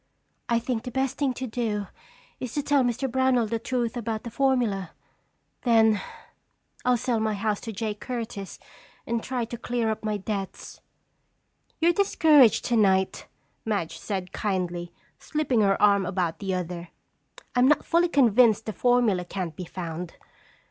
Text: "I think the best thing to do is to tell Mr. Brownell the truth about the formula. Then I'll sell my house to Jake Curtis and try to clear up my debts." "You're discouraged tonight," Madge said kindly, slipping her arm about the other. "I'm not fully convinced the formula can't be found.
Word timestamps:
"I 0.49 0.57
think 0.57 0.81
the 0.81 0.89
best 0.89 1.19
thing 1.19 1.31
to 1.35 1.45
do 1.45 1.85
is 2.39 2.55
to 2.55 2.63
tell 2.63 2.81
Mr. 2.83 3.07
Brownell 3.07 3.45
the 3.45 3.59
truth 3.59 3.95
about 3.95 4.23
the 4.23 4.31
formula. 4.31 4.93
Then 5.61 6.01
I'll 6.83 6.97
sell 6.97 7.19
my 7.19 7.35
house 7.35 7.61
to 7.61 7.71
Jake 7.71 7.99
Curtis 7.99 8.57
and 9.05 9.21
try 9.21 9.45
to 9.45 9.59
clear 9.59 9.91
up 9.91 10.03
my 10.03 10.17
debts." 10.17 10.81
"You're 11.79 11.93
discouraged 11.93 12.65
tonight," 12.65 13.27
Madge 13.63 13.99
said 13.99 14.31
kindly, 14.31 14.91
slipping 15.19 15.61
her 15.61 15.79
arm 15.79 16.07
about 16.07 16.39
the 16.39 16.55
other. 16.55 16.89
"I'm 17.55 17.67
not 17.67 17.85
fully 17.85 18.09
convinced 18.09 18.65
the 18.65 18.73
formula 18.73 19.23
can't 19.23 19.55
be 19.55 19.65
found. 19.65 20.15